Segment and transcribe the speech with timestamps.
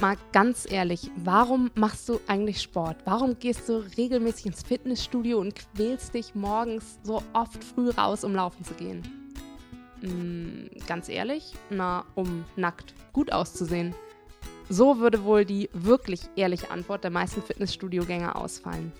[0.00, 2.96] Mal ganz ehrlich, warum machst du eigentlich Sport?
[3.04, 8.34] Warum gehst du regelmäßig ins Fitnessstudio und quälst dich morgens so oft früh raus, um
[8.34, 9.02] laufen zu gehen?
[10.00, 13.94] Hm, ganz ehrlich, na, um nackt gut auszusehen.
[14.70, 18.92] So würde wohl die wirklich ehrliche Antwort der meisten Fitnessstudio-Gänger ausfallen.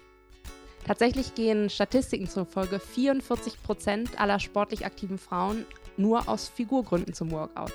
[0.87, 5.65] Tatsächlich gehen Statistiken zufolge 44% aller sportlich aktiven Frauen
[5.96, 7.73] nur aus Figurgründen zum Workout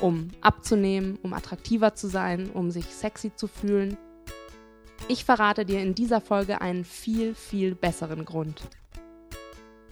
[0.00, 3.96] um abzunehmen, um attraktiver zu sein, um sich sexy zu fühlen.
[5.08, 8.62] Ich verrate dir in dieser Folge einen viel, viel besseren Grund.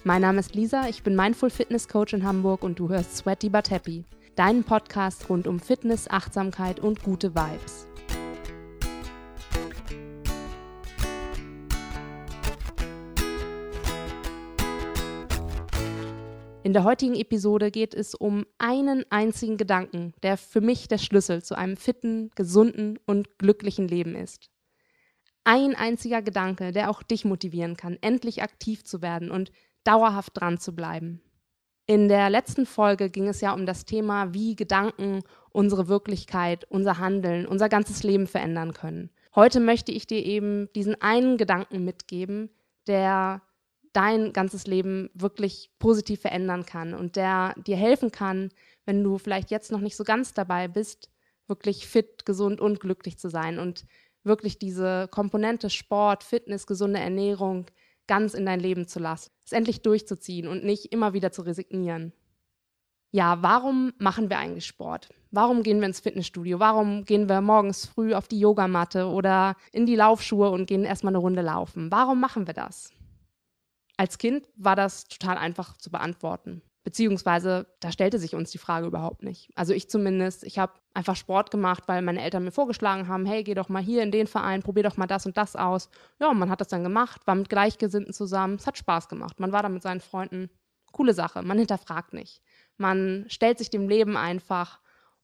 [0.02, 3.48] Mein Name ist Lisa, ich bin Mindful Fitness Coach in Hamburg und du hörst Sweaty
[3.48, 4.04] But Happy,
[4.36, 7.86] deinen Podcast rund um Fitness, Achtsamkeit und gute Vibes.
[16.64, 21.42] In der heutigen Episode geht es um einen einzigen Gedanken, der für mich der Schlüssel
[21.42, 24.50] zu einem fitten, gesunden und glücklichen Leben ist.
[25.44, 29.52] Ein einziger Gedanke, der auch dich motivieren kann, endlich aktiv zu werden und
[29.84, 31.20] dauerhaft dran zu bleiben.
[31.84, 36.96] In der letzten Folge ging es ja um das Thema, wie Gedanken unsere Wirklichkeit, unser
[36.96, 39.10] Handeln, unser ganzes Leben verändern können.
[39.34, 42.48] Heute möchte ich dir eben diesen einen Gedanken mitgeben,
[42.86, 43.42] der
[43.94, 48.50] dein ganzes Leben wirklich positiv verändern kann und der dir helfen kann,
[48.84, 51.10] wenn du vielleicht jetzt noch nicht so ganz dabei bist,
[51.46, 53.86] wirklich fit, gesund und glücklich zu sein und
[54.24, 57.66] wirklich diese Komponente Sport, Fitness, gesunde Ernährung
[58.06, 62.12] ganz in dein Leben zu lassen, es endlich durchzuziehen und nicht immer wieder zu resignieren.
[63.12, 65.08] Ja, warum machen wir eigentlich Sport?
[65.30, 66.58] Warum gehen wir ins Fitnessstudio?
[66.58, 71.12] Warum gehen wir morgens früh auf die Yogamatte oder in die Laufschuhe und gehen erstmal
[71.12, 71.92] eine Runde laufen?
[71.92, 72.90] Warum machen wir das?
[73.96, 76.62] Als Kind war das total einfach zu beantworten.
[76.84, 79.50] Beziehungsweise, da stellte sich uns die Frage überhaupt nicht.
[79.54, 83.42] Also ich zumindest, ich habe einfach Sport gemacht, weil meine Eltern mir vorgeschlagen haben, hey,
[83.42, 85.88] geh doch mal hier in den Verein, probier doch mal das und das aus.
[86.20, 89.40] Ja, und man hat das dann gemacht, war mit Gleichgesinnten zusammen, es hat Spaß gemacht.
[89.40, 90.50] Man war da mit seinen Freunden.
[90.92, 92.42] Coole Sache, man hinterfragt nicht.
[92.76, 94.80] Man stellt sich dem Leben einfach,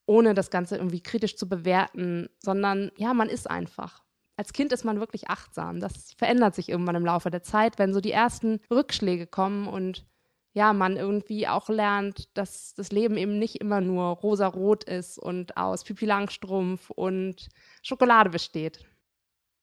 [0.07, 4.03] ohne das Ganze irgendwie kritisch zu bewerten, sondern ja, man ist einfach
[4.41, 5.81] als Kind ist man wirklich achtsam.
[5.81, 10.07] Das verändert sich irgendwann im Laufe der Zeit, wenn so die ersten Rückschläge kommen und
[10.55, 15.59] ja, man irgendwie auch lernt, dass das Leben eben nicht immer nur rosa-rot ist und
[15.59, 17.51] aus Pipi Langstrumpf und
[17.83, 18.81] Schokolade besteht.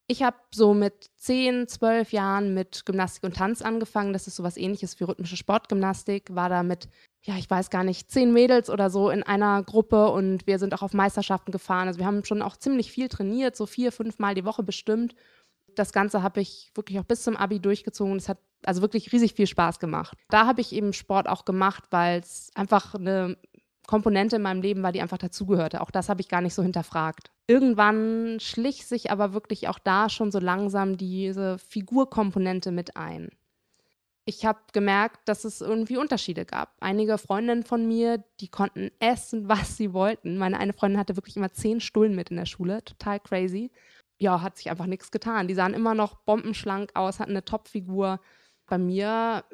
[0.06, 4.14] Ich habe so mit 10, 12 Jahren mit Gymnastik und Tanz angefangen.
[4.14, 6.36] Das ist so was ähnliches wie rhythmische Sportgymnastik.
[6.36, 6.88] War da mit
[7.28, 10.74] ja, ich weiß gar nicht, zehn Mädels oder so in einer Gruppe und wir sind
[10.74, 11.88] auch auf Meisterschaften gefahren.
[11.88, 15.14] Also wir haben schon auch ziemlich viel trainiert, so vier, fünf Mal die Woche bestimmt.
[15.76, 18.16] Das Ganze habe ich wirklich auch bis zum Abi durchgezogen.
[18.16, 20.18] Es hat also wirklich riesig viel Spaß gemacht.
[20.30, 23.38] Da habe ich eben Sport auch gemacht, weil es einfach eine
[23.88, 25.82] Komponente in meinem Leben war, die einfach dazugehörte.
[25.82, 27.30] Auch das habe ich gar nicht so hinterfragt.
[27.46, 33.32] Irgendwann schlich sich aber wirklich auch da schon so langsam diese Figurkomponente mit ein
[34.28, 36.76] ich habe gemerkt, dass es irgendwie Unterschiede gab.
[36.82, 40.38] Einige Freundinnen von mir, die konnten essen, was sie wollten.
[40.38, 43.72] Meine eine Freundin hatte wirklich immer zehn Stullen mit in der Schule, total crazy.
[44.20, 45.48] Ja, hat sich einfach nichts getan.
[45.48, 48.20] Die sahen immer noch bombenschlank aus, hatten eine Topfigur.
[48.68, 49.46] Bei mir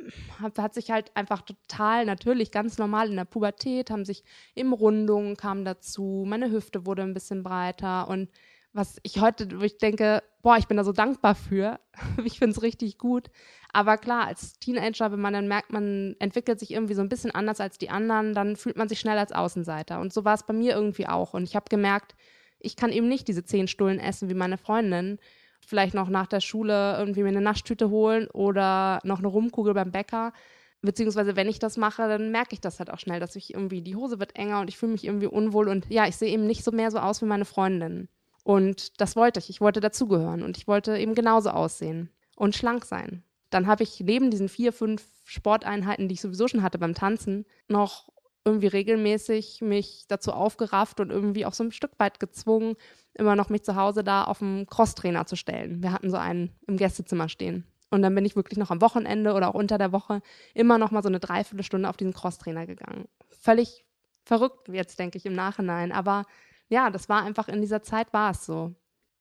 [0.41, 4.23] hat, hat, sich halt einfach total natürlich, ganz normal in der Pubertät, haben sich
[4.55, 8.29] im Rundungen kam dazu, meine Hüfte wurde ein bisschen breiter und
[8.73, 11.79] was ich heute, wo ich denke, boah, ich bin da so dankbar für.
[12.25, 13.29] ich finde es richtig gut.
[13.71, 17.31] Aber klar, als Teenager, wenn man dann merkt, man entwickelt sich irgendwie so ein bisschen
[17.31, 19.99] anders als die anderen, dann fühlt man sich schnell als Außenseiter.
[19.99, 21.33] Und so war es bei mir irgendwie auch.
[21.33, 22.15] Und ich habe gemerkt,
[22.59, 25.19] ich kann eben nicht diese zehn Stullen essen wie meine Freundin.
[25.65, 29.91] Vielleicht noch nach der Schule irgendwie mir eine Naschtüte holen oder noch eine Rumkugel beim
[29.91, 30.33] Bäcker.
[30.81, 33.81] Beziehungsweise, wenn ich das mache, dann merke ich das halt auch schnell, dass ich irgendwie,
[33.81, 35.69] die Hose wird enger und ich fühle mich irgendwie unwohl.
[35.69, 38.09] Und ja, ich sehe eben nicht so mehr so aus wie meine Freundin.
[38.43, 39.49] Und das wollte ich.
[39.49, 43.23] Ich wollte dazugehören und ich wollte eben genauso aussehen und schlank sein
[43.53, 47.45] dann habe ich neben diesen vier, fünf Sporteinheiten, die ich sowieso schon hatte beim Tanzen,
[47.67, 48.09] noch
[48.45, 52.75] irgendwie regelmäßig mich dazu aufgerafft und irgendwie auch so ein Stück weit gezwungen,
[53.13, 55.81] immer noch mich zu Hause da auf dem Crosstrainer zu stellen.
[55.81, 57.65] Wir hatten so einen im Gästezimmer stehen.
[57.89, 60.21] Und dann bin ich wirklich noch am Wochenende oder auch unter der Woche
[60.55, 63.07] immer noch mal so eine Dreiviertelstunde auf diesen Crosstrainer gegangen.
[63.29, 63.85] Völlig
[64.25, 65.91] verrückt jetzt, denke ich, im Nachhinein.
[65.91, 66.25] Aber
[66.73, 68.73] ja, das war einfach in dieser Zeit war es so.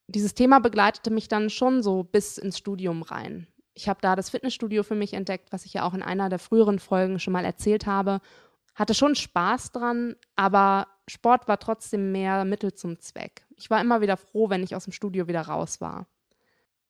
[0.08, 4.30] Dieses Thema begleitete mich dann schon so bis ins Studium rein ich habe da das
[4.30, 7.44] Fitnessstudio für mich entdeckt, was ich ja auch in einer der früheren Folgen schon mal
[7.44, 8.20] erzählt habe.
[8.74, 13.46] Hatte schon Spaß dran, aber Sport war trotzdem mehr Mittel zum Zweck.
[13.56, 16.06] Ich war immer wieder froh, wenn ich aus dem Studio wieder raus war.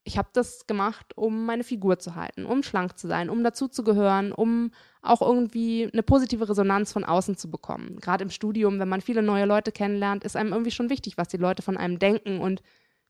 [0.05, 4.33] Ich habe das gemacht, um meine Figur zu halten, um schlank zu sein, um dazuzugehören,
[4.33, 7.99] um auch irgendwie eine positive Resonanz von außen zu bekommen.
[8.01, 11.29] Gerade im Studium, wenn man viele neue Leute kennenlernt, ist einem irgendwie schon wichtig, was
[11.29, 12.41] die Leute von einem denken.
[12.41, 12.63] Und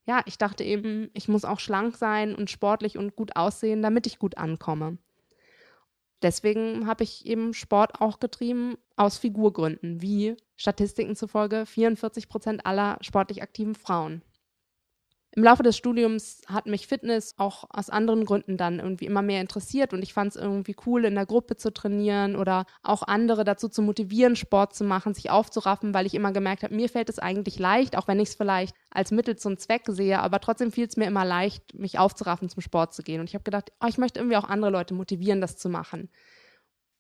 [0.04, 4.06] ja, ich dachte eben, ich muss auch schlank sein und sportlich und gut aussehen, damit
[4.06, 4.98] ich gut ankomme.
[6.22, 12.98] Deswegen habe ich eben Sport auch getrieben aus Figurgründen, wie Statistiken zufolge 44 Prozent aller
[13.00, 14.22] sportlich aktiven Frauen.
[15.34, 19.40] Im Laufe des Studiums hat mich Fitness auch aus anderen Gründen dann irgendwie immer mehr
[19.40, 23.42] interessiert und ich fand es irgendwie cool, in der Gruppe zu trainieren oder auch andere
[23.42, 27.08] dazu zu motivieren, Sport zu machen, sich aufzuraffen, weil ich immer gemerkt habe, mir fällt
[27.08, 30.70] es eigentlich leicht, auch wenn ich es vielleicht als Mittel zum Zweck sehe, aber trotzdem
[30.70, 33.20] fiel es mir immer leicht, mich aufzuraffen, zum Sport zu gehen.
[33.20, 36.10] Und ich habe gedacht, oh, ich möchte irgendwie auch andere Leute motivieren, das zu machen.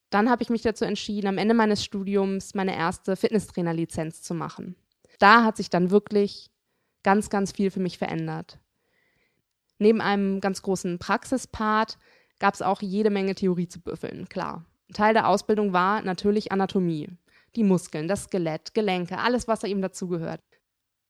[0.08, 4.76] Dann habe ich mich dazu entschieden, am Ende meines Studiums meine erste Fitnesstrainerlizenz zu machen.
[5.18, 6.50] Da hat sich dann wirklich
[7.02, 8.58] ganz, ganz viel für mich verändert.
[9.78, 11.98] Neben einem ganz großen Praxispart
[12.38, 14.64] gab es auch jede Menge Theorie zu büffeln, klar.
[14.92, 17.08] Teil der Ausbildung war natürlich Anatomie.
[17.56, 20.40] Die Muskeln, das Skelett, Gelenke, alles, was da eben dazugehört.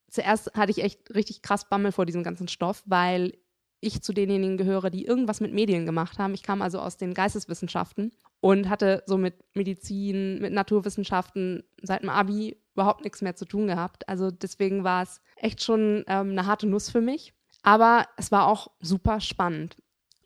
[0.08, 3.32] Zuerst hatte ich echt richtig krass Bammel vor diesem ganzen Stoff, weil
[3.80, 6.34] ich zu denjenigen gehöre, die irgendwas mit Medien gemacht haben.
[6.34, 8.12] Ich kam also aus den Geisteswissenschaften
[8.42, 13.68] und hatte so mit Medizin, mit Naturwissenschaften seit dem Abi überhaupt nichts mehr zu tun
[13.68, 14.08] gehabt.
[14.08, 17.32] Also deswegen war es echt schon ähm, eine harte Nuss für mich.
[17.62, 19.76] Aber es war auch super spannend.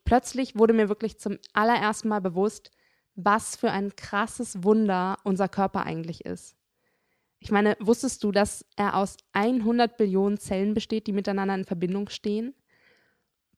[0.06, 2.70] Plötzlich wurde mir wirklich zum allerersten Mal bewusst,
[3.16, 6.56] was für ein krasses Wunder unser Körper eigentlich ist.
[7.38, 12.08] Ich meine, wusstest du, dass er aus 100 Billionen Zellen besteht, die miteinander in Verbindung
[12.08, 12.54] stehen?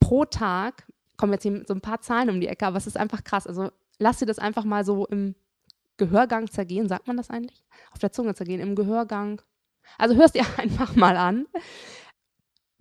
[0.01, 0.85] Pro Tag
[1.17, 3.47] kommen jetzt hier so ein paar Zahlen um die Ecke, aber es ist einfach krass.
[3.47, 5.35] Also lass dir das einfach mal so im
[5.97, 7.65] Gehörgang zergehen, sagt man das eigentlich?
[7.93, 9.43] Auf der Zunge zergehen, im Gehörgang.
[9.99, 11.47] Also hörst dir einfach mal an.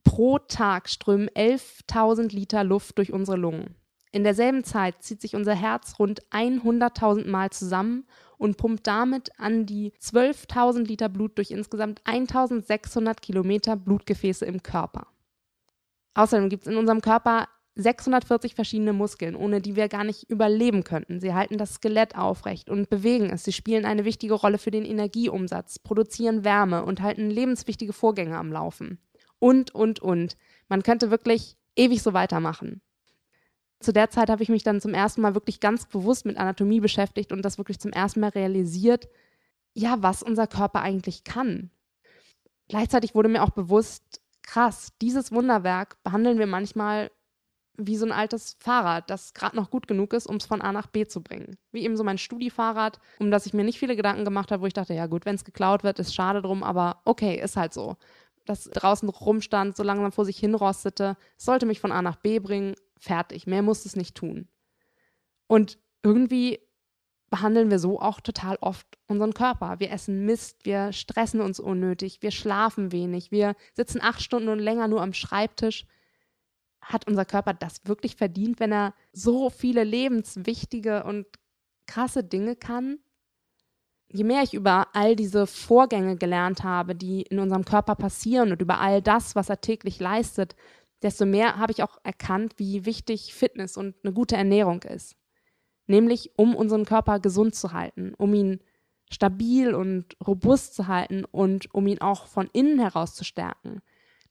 [0.03, 3.75] Pro Tag strömen 11.000 Liter Luft durch unsere Lungen.
[4.11, 9.65] In derselben Zeit zieht sich unser Herz rund 100.000 Mal zusammen und pumpt damit an
[9.65, 15.07] die 12.000 Liter Blut durch insgesamt 1.600 Kilometer Blutgefäße im Körper.
[16.13, 17.47] Außerdem gibt es in unserem Körper
[17.77, 21.19] 640 verschiedene Muskeln, ohne die wir gar nicht überleben könnten.
[21.19, 23.43] Sie halten das Skelett aufrecht und bewegen es.
[23.43, 28.51] Sie spielen eine wichtige Rolle für den Energieumsatz, produzieren Wärme und halten lebenswichtige Vorgänge am
[28.51, 28.97] Laufen.
[29.39, 30.37] Und, und, und.
[30.67, 32.81] Man könnte wirklich ewig so weitermachen.
[33.79, 36.79] Zu der Zeit habe ich mich dann zum ersten Mal wirklich ganz bewusst mit Anatomie
[36.79, 39.07] beschäftigt und das wirklich zum ersten Mal realisiert,
[39.75, 41.69] ja, was unser Körper eigentlich kann.
[42.69, 47.11] Gleichzeitig wurde mir auch bewusst, krass, dieses Wunderwerk behandeln wir manchmal
[47.77, 50.71] wie so ein altes Fahrrad, das gerade noch gut genug ist, um es von A
[50.71, 51.57] nach B zu bringen.
[51.71, 54.67] Wie eben so mein Studi-Fahrrad, um das ich mir nicht viele Gedanken gemacht habe, wo
[54.67, 57.73] ich dachte, ja gut, wenn es geklaut wird, ist schade drum, aber okay, ist halt
[57.73, 57.95] so.
[58.45, 62.75] Das draußen rumstand, so langsam vor sich hinrostete, sollte mich von A nach B bringen,
[62.97, 63.45] fertig.
[63.45, 64.47] Mehr muss es nicht tun.
[65.45, 66.59] Und irgendwie
[67.29, 69.79] behandeln wir so auch total oft unseren Körper.
[69.79, 74.59] Wir essen Mist, wir stressen uns unnötig, wir schlafen wenig, wir sitzen acht Stunden und
[74.59, 75.85] länger nur am Schreibtisch
[76.81, 81.25] hat unser Körper das wirklich verdient, wenn er so viele lebenswichtige und
[81.85, 82.99] krasse Dinge kann?
[84.09, 88.61] Je mehr ich über all diese Vorgänge gelernt habe, die in unserem Körper passieren und
[88.61, 90.55] über all das, was er täglich leistet,
[91.01, 95.15] desto mehr habe ich auch erkannt, wie wichtig Fitness und eine gute Ernährung ist.
[95.87, 98.61] Nämlich um unseren Körper gesund zu halten, um ihn
[99.11, 103.81] stabil und robust zu halten und um ihn auch von innen heraus zu stärken.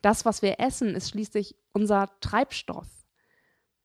[0.06, 2.86] Das, was wir essen, ist schließlich unser Treibstoff.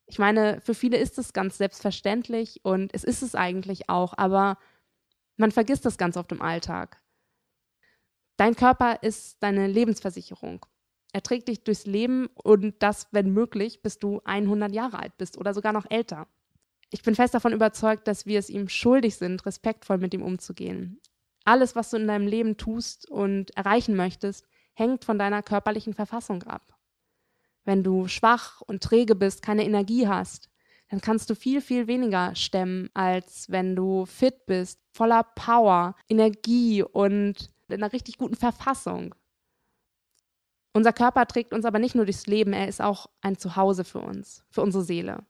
[0.06, 4.60] Ich meine, für viele ist es ganz selbstverständlich und es ist es eigentlich auch, aber
[5.38, 7.02] man vergisst das ganz oft im Alltag.
[8.38, 10.64] Dein Körper ist deine Lebensversicherung.
[11.12, 15.40] Er trägt dich durchs Leben und das, wenn möglich, bis du 100 Jahre alt bist
[15.40, 16.28] oder sogar noch älter.
[16.92, 21.02] Ich bin fest davon überzeugt, dass wir es ihm schuldig sind, respektvoll mit ihm umzugehen.
[21.46, 26.44] Alles, was du in deinem Leben tust und erreichen möchtest, hängt von deiner körperlichen Verfassung
[26.44, 26.78] ab.
[27.64, 30.50] Wenn du schwach und träge bist, keine Energie hast,
[30.90, 36.84] dann kannst du viel, viel weniger stemmen, als wenn du fit bist, voller Power, Energie
[36.84, 39.16] und in einer richtig guten Verfassung.
[40.74, 44.00] Unser Körper trägt uns aber nicht nur durchs Leben, er ist auch ein Zuhause für
[44.00, 45.26] uns, für unsere Seele.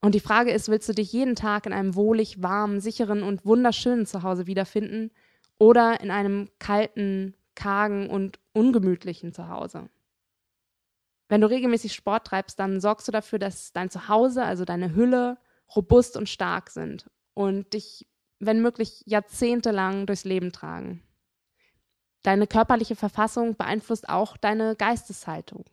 [0.00, 3.44] Und die Frage ist, willst du dich jeden Tag in einem wohlig, warmen, sicheren und
[3.44, 5.12] wunderschönen Zuhause wiederfinden
[5.58, 9.88] oder in einem kalten, kargen und ungemütlichen Zuhause.
[11.28, 15.38] Wenn du regelmäßig Sport treibst, dann sorgst du dafür, dass dein Zuhause, also deine Hülle,
[15.74, 18.06] robust und stark sind und dich,
[18.38, 21.02] wenn möglich, jahrzehntelang durchs Leben tragen.
[22.22, 25.64] Deine körperliche Verfassung beeinflusst auch deine Geisteshaltung.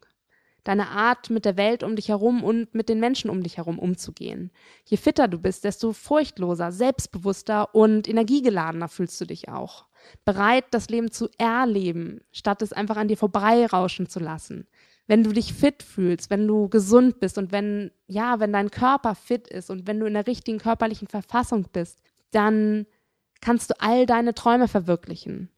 [0.64, 3.80] deine Art mit der Welt um dich herum und mit den Menschen um dich herum
[3.80, 4.52] umzugehen.
[4.86, 9.88] Je fitter du bist, desto furchtloser, selbstbewusster und energiegeladener fühlst du dich auch.
[10.26, 14.68] Bereit, das Leben zu erleben, statt es einfach an dir vorbeirauschen zu lassen.
[15.08, 19.16] Wenn du dich fit fühlst, wenn du gesund bist und wenn, ja, wenn dein Körper
[19.16, 22.00] fit ist und wenn du in der richtigen körperlichen Verfassung bist,
[22.32, 22.86] dann
[23.42, 25.50] kannst du all deine Träume verwirklichen.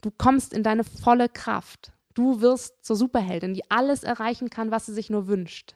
[0.00, 1.92] Du kommst in deine volle Kraft.
[2.14, 5.74] Du wirst zur Superheldin, die alles erreichen kann, was sie sich nur wünscht.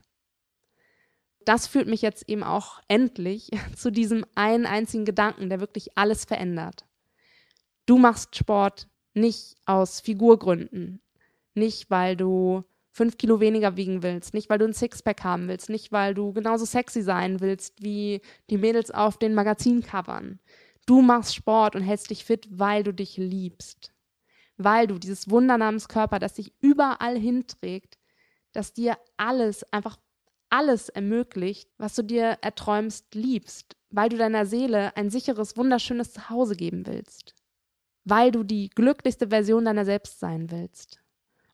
[1.45, 6.25] Das führt mich jetzt eben auch endlich zu diesem einen einzigen Gedanken, der wirklich alles
[6.25, 6.85] verändert.
[7.87, 11.01] Du machst Sport nicht aus Figurgründen,
[11.55, 15.69] nicht weil du fünf Kilo weniger wiegen willst, nicht weil du ein Sixpack haben willst,
[15.69, 20.39] nicht weil du genauso sexy sein willst wie die Mädels auf den Magazincovern.
[20.87, 23.93] Du machst Sport und hältst dich fit, weil du dich liebst.
[24.57, 27.99] Weil du dieses Wunder namens Körper, das dich überall hinträgt,
[28.53, 29.99] das dir alles, einfach
[30.49, 36.55] alles ermöglicht, was du dir erträumst, liebst, weil du deiner Seele ein sicheres, wunderschönes Zuhause
[36.55, 37.35] geben willst,
[38.05, 41.01] weil du die glücklichste Version deiner selbst sein willst.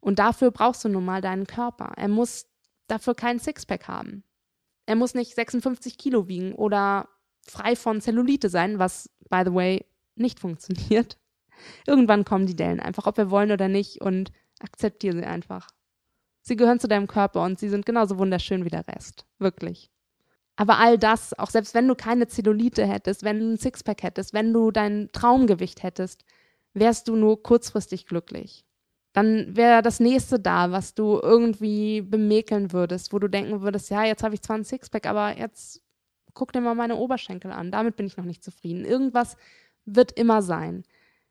[0.01, 1.93] Und dafür brauchst du nun mal deinen Körper.
[1.97, 2.47] Er muss
[2.87, 4.25] dafür keinen Sixpack haben.
[4.87, 7.09] Er muss nicht 56 Kilo wiegen oder
[7.43, 11.19] frei von Zellulite sein, was, by the way, nicht funktioniert.
[11.87, 15.69] Irgendwann kommen die Dellen einfach, ob wir wollen oder nicht, und akzeptiere sie einfach.
[16.43, 19.27] Sie gehören zu deinem Körper und sie sind genauso wunderschön wie der Rest.
[19.39, 19.91] Wirklich.
[20.57, 24.35] Aber all das, auch selbst wenn du keine Zellulite hättest, wenn du ein Sixpack hättest,
[24.35, 26.25] wenn du dein Traumgewicht hättest,
[26.75, 28.65] wärst du nur kurzfristig glücklich.
[29.13, 34.05] Dann wäre das nächste da, was du irgendwie bemäkeln würdest, wo du denken würdest, ja,
[34.05, 35.83] jetzt habe ich zwar ein Sixpack, aber jetzt
[36.33, 37.71] guck dir mal meine Oberschenkel an.
[37.71, 38.85] Damit bin ich noch nicht zufrieden.
[38.85, 39.37] Irgendwas
[39.85, 40.85] wird immer sein.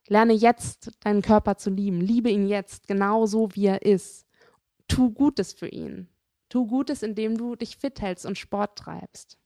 [0.08, 2.02] Lerne jetzt deinen Körper zu lieben.
[2.02, 4.28] Liebe ihn jetzt, genau so wie er ist.
[4.88, 6.10] Tu Gutes für ihn.
[6.50, 9.39] Tu Gutes, indem du dich fit hältst und Sport treibst.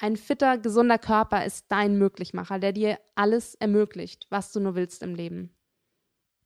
[0.00, 5.02] Ein fitter, gesunder Körper ist dein Möglichmacher, der dir alles ermöglicht, was du nur willst
[5.02, 5.54] im Leben.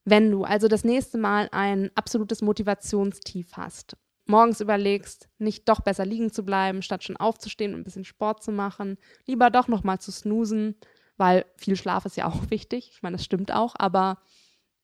[0.03, 3.95] Wenn du also das nächste Mal ein absolutes Motivationstief hast,
[4.25, 8.43] morgens überlegst, nicht doch besser liegen zu bleiben, statt schon aufzustehen und ein bisschen Sport
[8.43, 10.75] zu machen, lieber doch nochmal zu snoosen
[11.17, 12.89] weil viel Schlaf ist ja auch wichtig.
[12.93, 14.19] Ich meine, das stimmt auch, aber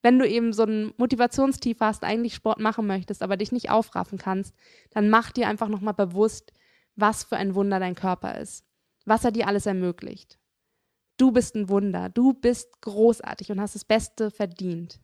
[0.01, 4.17] wenn du eben so ein Motivationstief hast, eigentlich Sport machen möchtest, aber dich nicht aufraffen
[4.17, 4.55] kannst,
[4.89, 6.53] dann mach dir einfach nochmal bewusst,
[6.95, 8.65] was für ein Wunder dein Körper ist,
[9.05, 10.39] was er dir alles ermöglicht.
[11.17, 14.99] Du bist ein Wunder, du bist großartig und hast das Beste verdient.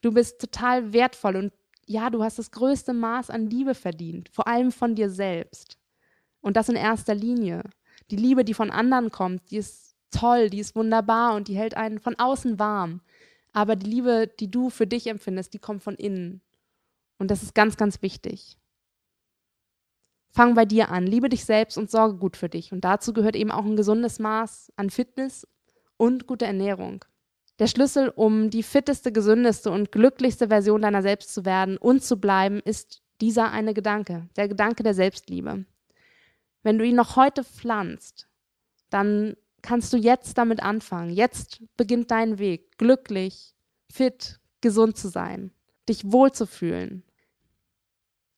[0.00, 1.52] Du bist total wertvoll und
[1.86, 5.78] ja, du hast das größte Maß an Liebe verdient, vor allem von dir selbst.
[6.40, 7.62] Und das in erster Linie.
[8.10, 11.76] Die Liebe, die von anderen kommt, die ist toll, die ist wunderbar und die hält
[11.76, 13.00] einen von außen warm.
[13.52, 16.40] Aber die Liebe, die du für dich empfindest, die kommt von innen.
[17.18, 18.56] Und das ist ganz, ganz wichtig.
[20.34, 22.72] Fang bei dir an, liebe dich selbst und sorge gut für dich.
[22.72, 25.46] Und dazu gehört eben auch ein gesundes Maß an Fitness
[25.98, 27.04] und gute Ernährung.
[27.58, 32.16] Der Schlüssel, um die fitteste, gesündeste und glücklichste Version deiner selbst zu werden und zu
[32.16, 35.66] bleiben, ist dieser eine Gedanke, der Gedanke der Selbstliebe.
[36.62, 38.26] Wenn du ihn noch heute pflanzt,
[38.88, 41.10] dann kannst du jetzt damit anfangen.
[41.10, 43.54] Jetzt beginnt dein Weg, glücklich,
[43.92, 45.52] fit, gesund zu sein,
[45.88, 47.04] dich wohlzufühlen.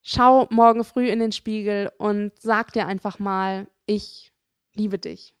[0.07, 4.31] Schau morgen früh in den Spiegel und sag dir einfach mal, ich
[4.75, 5.33] liebe dich.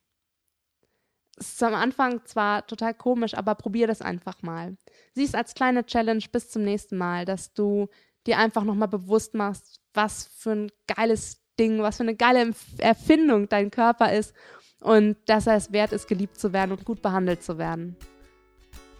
[1.37, 4.75] Es ist am Anfang zwar total komisch, aber probier das einfach mal.
[5.13, 7.89] Sieh es als kleine Challenge bis zum nächsten Mal, dass du
[8.25, 13.47] dir einfach nochmal bewusst machst, was für ein geiles Ding, was für eine geile Erfindung
[13.47, 14.33] dein Körper ist
[14.79, 17.97] und dass er es wert ist, geliebt zu werden und gut behandelt zu werden.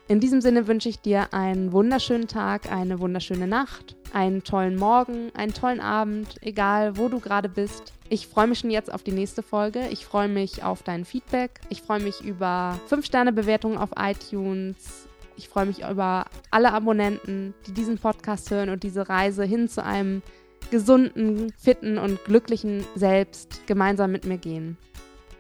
[0.08, 5.32] In diesem Sinne wünsche ich dir einen wunderschönen Tag, eine wunderschöne Nacht, einen tollen Morgen,
[5.34, 7.92] einen tollen Abend, egal wo du gerade bist.
[8.08, 9.88] Ich freue mich schon jetzt auf die nächste Folge.
[9.90, 11.60] Ich freue mich auf dein Feedback.
[11.70, 15.08] Ich freue mich über 5-Sterne-Bewertungen auf iTunes.
[15.38, 19.84] Ich freue mich über alle Abonnenten, die diesen Podcast hören und diese Reise hin zu
[19.84, 20.22] einem
[20.70, 24.78] gesunden, fitten und glücklichen Selbst gemeinsam mit mir gehen.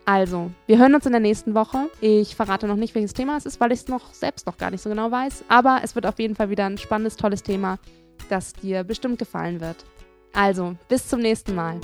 [0.06, 1.90] Also, wir hören uns in der nächsten Woche.
[2.00, 4.70] Ich verrate noch nicht, welches Thema es ist, weil ich es noch selbst noch gar
[4.70, 5.46] nicht so genau weiß.
[5.48, 7.80] Aber es wird auf jeden Fall wieder ein spannendes, tolles Thema,
[8.30, 9.84] das dir bestimmt gefallen wird.
[10.32, 11.80] Also, bis zum nächsten Mal.